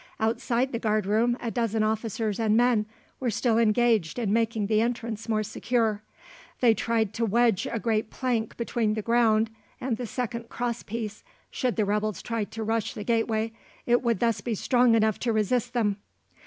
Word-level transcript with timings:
Outside 0.19 0.71
the 0.71 0.79
guard 0.79 1.05
room 1.05 1.37
a 1.39 1.51
dozen 1.51 1.83
officers 1.83 2.39
and 2.39 2.57
men 2.57 2.87
were 3.19 3.29
still 3.29 3.59
engaged 3.59 4.17
in 4.17 4.33
making 4.33 4.65
the 4.65 4.81
entrance 4.81 5.29
more 5.29 5.43
secure. 5.43 6.01
They 6.59 6.73
tried 6.73 7.13
to 7.13 7.23
wedge 7.27 7.67
a 7.71 7.77
great 7.77 8.09
plank 8.09 8.57
between 8.57 8.95
the 8.95 9.03
ground 9.03 9.51
and 9.79 9.97
the 9.97 10.07
second 10.07 10.49
cross 10.49 10.81
piece; 10.81 11.23
should 11.51 11.75
the 11.75 11.85
rebels 11.85 12.23
try 12.23 12.45
to 12.45 12.63
rush 12.63 12.95
the 12.95 13.03
gate 13.03 13.27
way, 13.27 13.53
it 13.85 14.01
would 14.01 14.19
thus 14.21 14.41
be 14.41 14.55
strong 14.55 14.95
enough 14.95 15.19
to 15.19 15.31
resist 15.33 15.73
them. 15.73 15.97